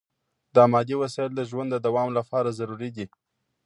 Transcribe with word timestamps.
دا 0.55 0.63
مادي 0.73 0.95
وسایل 1.01 1.31
د 1.35 1.41
ژوند 1.49 1.69
د 1.73 1.77
دوام 1.85 2.09
لپاره 2.17 2.55
ضروري 2.59 2.89
دي. 2.97 3.05